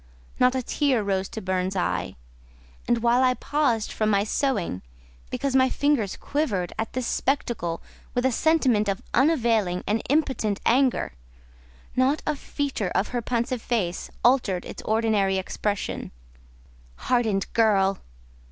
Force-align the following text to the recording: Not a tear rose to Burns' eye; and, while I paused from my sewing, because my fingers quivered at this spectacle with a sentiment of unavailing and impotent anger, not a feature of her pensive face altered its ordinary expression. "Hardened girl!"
Not 0.39 0.55
a 0.55 0.63
tear 0.63 1.03
rose 1.03 1.29
to 1.29 1.41
Burns' 1.41 1.75
eye; 1.75 2.15
and, 2.87 3.03
while 3.03 3.21
I 3.21 3.35
paused 3.35 3.91
from 3.91 4.09
my 4.09 4.23
sewing, 4.23 4.81
because 5.29 5.55
my 5.55 5.69
fingers 5.69 6.17
quivered 6.17 6.73
at 6.79 6.93
this 6.93 7.05
spectacle 7.05 7.83
with 8.15 8.25
a 8.25 8.31
sentiment 8.31 8.87
of 8.89 9.03
unavailing 9.13 9.83
and 9.85 10.01
impotent 10.09 10.59
anger, 10.65 11.13
not 11.95 12.23
a 12.25 12.35
feature 12.35 12.89
of 12.95 13.09
her 13.09 13.21
pensive 13.21 13.61
face 13.61 14.09
altered 14.25 14.65
its 14.65 14.81
ordinary 14.81 15.37
expression. 15.37 16.09
"Hardened 16.95 17.45
girl!" 17.53 17.99